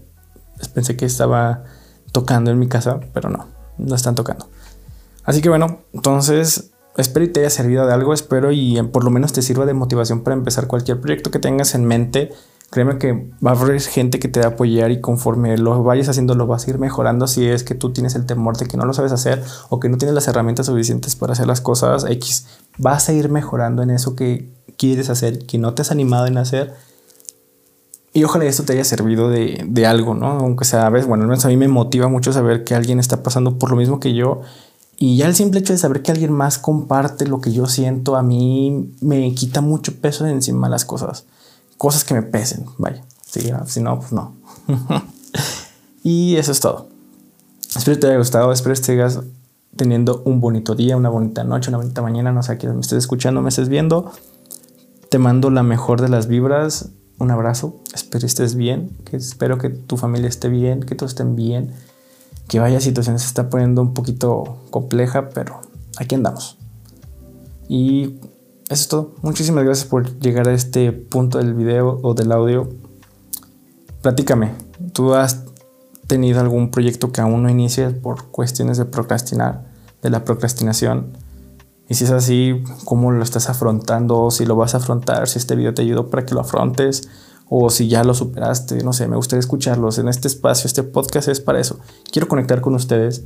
Pensé 0.75 0.97
que 0.97 1.07
estaba 1.07 1.65
tocando 2.13 2.51
en 2.51 2.59
mi 2.59 2.69
casa, 2.69 3.01
pero 3.15 3.31
no, 3.31 3.49
no 3.79 3.95
están 3.95 4.15
tocando. 4.15 4.52
Así 5.25 5.41
que 5.41 5.49
bueno, 5.49 5.81
entonces 5.93 6.71
espero 6.97 7.25
y 7.25 7.29
te 7.29 7.41
haya 7.41 7.51
servido 7.51 7.87
de 7.87 7.93
algo, 7.93 8.13
espero 8.13 8.53
y 8.53 8.81
por 8.93 9.05
lo 9.05 9.11
menos 9.11 9.33
te 9.33 9.43
sirva 9.43 9.67
de 9.67 9.75
motivación 9.75 10.23
para 10.23 10.35
empezar 10.35 10.67
cualquier 10.67 11.01
proyecto 11.01 11.31
que 11.31 11.39
tengas 11.39 11.75
en 11.75 11.85
mente. 11.85 12.33
Créeme 12.71 12.97
que 12.97 13.31
va 13.45 13.51
a 13.51 13.55
haber 13.55 13.79
gente 13.83 14.19
que 14.19 14.29
te 14.29 14.41
va 14.41 14.47
a 14.47 14.49
apoyar 14.51 14.91
y 14.91 15.01
conforme 15.03 15.59
lo 15.59 15.83
vayas 15.83 16.09
haciendo 16.09 16.35
lo 16.35 16.47
vas 16.47 16.67
a 16.67 16.71
ir 16.71 16.79
mejorando 16.79 17.27
si 17.27 17.47
es 17.47 17.65
que 17.65 17.75
tú 17.75 17.93
tienes 17.93 18.15
el 18.15 18.25
temor 18.25 18.57
de 18.57 18.67
que 18.67 18.79
no 18.79 18.87
lo 18.87 18.95
sabes 18.95 19.13
hacer 19.13 19.43
o 19.69 19.79
que 19.79 19.91
no 19.91 19.99
tienes 19.99 20.15
las 20.15 20.27
herramientas 20.27 20.67
suficientes 20.67 21.15
para 21.15 21.35
hacer 21.35 21.47
las 21.47 21.61
cosas 21.61 22.07
X. 22.09 22.47
Vas 22.79 23.11
a 23.11 23.13
ir 23.13 23.29
mejorando 23.29 23.83
en 23.83 23.91
eso 23.91 24.17
que 24.17 24.51
quieres 24.79 25.11
hacer, 25.11 25.45
que 25.45 25.59
no 25.59 25.75
te 25.75 25.83
has 25.83 25.91
animado 25.91 26.27
en 26.27 26.39
hacer. 26.39 26.75
Y 28.15 28.25
ojalá 28.25 28.45
esto 28.45 28.63
te 28.63 28.73
haya 28.73 28.85
servido 28.85 29.31
de, 29.31 29.87
algo, 29.87 30.15
¿no? 30.15 30.29
Aunque 30.29 30.65
sea, 30.65 30.89
ves, 30.91 31.07
bueno, 31.07 31.25
al 31.25 31.29
menos 31.29 31.45
a 31.45 31.49
mí 31.49 31.57
me 31.57 31.69
motiva 31.69 32.09
mucho 32.09 32.33
saber 32.33 32.65
que 32.65 32.75
alguien 32.75 32.99
está 32.99 33.23
pasando 33.23 33.59
por 33.59 33.71
lo 33.71 33.77
mismo 33.77 34.01
que 34.01 34.15
yo 34.15 34.43
y 35.03 35.17
ya 35.17 35.27
el 35.27 35.35
simple 35.35 35.59
hecho 35.59 35.73
de 35.73 35.81
saber 35.81 36.01
que 36.01 36.13
alguien 36.13 36.31
más 36.31 36.59
comparte 36.59 37.27
lo 37.27 37.41
que 37.41 37.51
yo 37.51 37.67
siento, 37.67 38.15
a 38.15 38.23
mí 38.23 38.95
me 39.01 39.35
quita 39.35 39.61
mucho 39.61 39.97
peso 39.97 40.23
de 40.23 40.31
encima 40.31 40.69
las 40.69 40.85
cosas. 40.85 41.25
Cosas 41.77 42.05
que 42.05 42.15
me 42.15 42.23
pesen, 42.23 42.67
vaya. 42.79 43.03
si 43.25 43.81
no, 43.81 43.99
pues 43.99 44.13
no. 44.13 44.37
y 46.05 46.37
eso 46.37 46.53
es 46.53 46.61
todo. 46.61 46.87
Espero 47.75 47.97
que 47.97 48.01
te 48.03 48.07
haya 48.07 48.19
gustado, 48.19 48.53
espero 48.53 48.77
que 48.77 48.81
estés 48.81 49.19
teniendo 49.75 50.23
un 50.25 50.41
bonito 50.41 50.77
día, 50.77 50.97
una 50.97 51.09
bonita 51.09 51.43
noche, 51.43 51.71
una 51.71 51.79
bonita 51.79 52.01
mañana, 52.01 52.31
no 52.31 52.45
sé 52.45 52.53
a 52.53 52.59
quién 52.59 52.73
me 52.73 52.81
estés 52.81 52.99
escuchando, 52.99 53.43
me 53.43 53.49
estés 53.49 53.69
viendo. 53.69 54.13
Te 55.09 55.19
mando 55.19 55.51
la 55.51 55.65
mejor 55.65 56.01
de 56.01 56.11
las 56.11 56.29
vibras, 56.29 56.91
un 57.19 57.33
abrazo, 57.33 57.75
espero 57.93 58.21
que 58.21 58.27
estés 58.27 58.55
bien, 58.55 58.97
que 59.05 59.17
espero 59.17 59.59
que 59.59 59.69
tu 59.69 59.97
familia 59.97 60.29
esté 60.29 60.49
bien, 60.49 60.85
que 60.85 60.95
todos 60.95 61.11
estén 61.11 61.35
bien 61.35 61.73
que 62.49 62.61
vaya 62.61 62.81
situación 62.81 63.19
se 63.19 63.27
está 63.27 63.49
poniendo 63.49 63.83
un 63.83 63.95
poquito 63.95 64.59
compleja, 64.71 65.31
pero 65.31 65.61
aquí 65.97 66.15
andamos. 66.15 66.59
Y 67.69 68.17
eso 68.69 68.83
es 68.83 68.89
todo. 68.89 69.15
Muchísimas 69.23 69.65
gracias 69.65 69.89
por 69.89 70.19
llegar 70.19 70.49
a 70.49 70.53
este 70.53 70.93
punto 70.93 71.39
del 71.39 71.55
video 71.55 71.99
o 72.03 72.15
del 72.15 72.33
audio. 72.33 72.69
Platícame, 74.03 74.53
¿tú 74.93 75.15
has 75.15 75.45
tenido 76.07 76.41
algún 76.41 76.71
proyecto 76.71 77.13
que 77.13 77.21
aún 77.21 77.43
no 77.43 77.51
inicias 77.51 77.95
por 77.95 78.27
cuestiones 78.31 78.77
de 78.79 78.85
procrastinar, 78.85 79.65
de 80.03 80.11
la 80.11 80.25
procrastinación? 80.25 81.17
Y 81.89 81.95
si 81.95 82.05
es 82.05 82.11
así, 82.11 82.63
¿cómo 82.85 83.13
lo 83.13 83.23
estás 83.23 83.49
afrontando? 83.49 84.31
Si 84.31 84.47
lo 84.47 84.57
vas 84.57 84.75
a 84.75 84.79
afrontar, 84.79 85.29
si 85.29 85.39
este 85.39 85.57
video 85.57 85.75
te 85.75 85.83
ayudó 85.83 86.11
para 86.11 86.25
que 86.25 86.35
lo 86.35 86.41
afrontes 86.41 87.09
o 87.55 87.69
si 87.69 87.87
ya 87.87 88.03
lo 88.03 88.15
superaste, 88.15 88.83
no 88.83 88.95
sé, 88.95 89.07
me 89.09 89.17
gustaría 89.17 89.41
escucharlos 89.41 89.99
en 89.99 90.09
este 90.09 90.27
espacio, 90.27 90.67
este 90.67 90.85
podcast 90.85 91.29
es 91.29 91.39
para 91.39 91.61
eso. 91.61 91.79
Quiero 92.11 92.27
conectar 92.27 92.63
con 92.63 92.75
ustedes. 92.75 93.25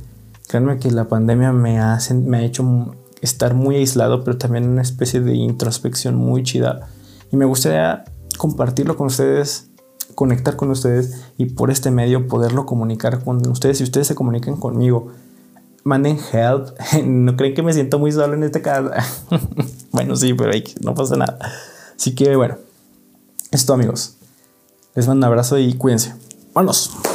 Créanme 0.49 0.79
que 0.79 0.91
la 0.91 1.07
pandemia 1.07 1.53
me 1.53 1.79
ha, 1.79 1.97
me 2.13 2.39
ha 2.39 2.41
hecho 2.41 2.93
estar 3.21 3.53
muy 3.53 3.77
aislado, 3.77 4.25
pero 4.25 4.37
también 4.37 4.67
una 4.67 4.81
especie 4.81 5.21
de 5.21 5.33
introspección 5.33 6.15
muy 6.15 6.43
chida. 6.43 6.89
Y 7.31 7.37
me 7.37 7.45
gustaría 7.45 8.03
compartirlo 8.37 8.97
con 8.97 9.07
ustedes, 9.07 9.69
conectar 10.13 10.57
con 10.57 10.71
ustedes 10.71 11.23
y 11.37 11.45
por 11.45 11.71
este 11.71 11.89
medio 11.89 12.27
poderlo 12.27 12.65
comunicar 12.65 13.23
con 13.23 13.47
ustedes 13.47 13.79
y 13.79 13.85
ustedes 13.85 14.07
se 14.07 14.15
comuniquen 14.15 14.57
conmigo. 14.57 15.07
Manden 15.85 16.19
help. 16.33 16.67
No 17.05 17.37
creen 17.37 17.53
que 17.53 17.63
me 17.63 17.71
siento 17.71 17.97
muy 17.97 18.11
solo 18.11 18.33
en 18.33 18.43
este 18.43 18.61
caso. 18.61 18.91
bueno, 19.93 20.17
sí, 20.17 20.33
pero 20.33 20.51
no 20.81 20.95
pasa 20.95 21.15
nada. 21.15 21.39
Así 21.95 22.13
que 22.13 22.35
bueno, 22.35 22.57
esto 23.51 23.73
amigos. 23.73 24.16
Les 24.97 25.07
mando 25.07 25.27
un 25.27 25.31
abrazo 25.31 25.59
y 25.59 25.75
cuídense. 25.75 26.15
¡Vámonos! 26.55 27.06